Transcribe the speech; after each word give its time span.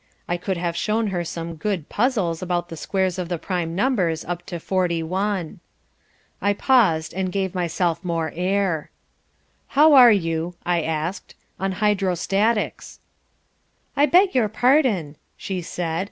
I 0.27 0.35
could 0.35 0.57
have 0.57 0.75
shown 0.75 1.09
her 1.13 1.23
some 1.23 1.53
good 1.53 1.87
puzzles 1.87 2.41
about 2.41 2.69
the 2.69 2.75
squares 2.75 3.19
of 3.19 3.29
the 3.29 3.37
prime 3.37 3.75
numbers 3.75 4.25
up 4.25 4.43
to 4.47 4.59
forty 4.59 5.03
one. 5.03 5.59
I 6.41 6.53
paused 6.53 7.13
and 7.13 7.31
gave 7.31 7.53
myself 7.53 8.03
more 8.03 8.33
air. 8.35 8.89
"How 9.77 9.93
are 9.93 10.11
you," 10.11 10.55
I 10.65 10.81
asked, 10.81 11.35
"on 11.59 11.73
hydrostatics?" 11.73 12.99
"I 13.95 14.07
beg 14.07 14.33
your 14.33 14.49
pardon," 14.49 15.17
she 15.37 15.61
said. 15.61 15.99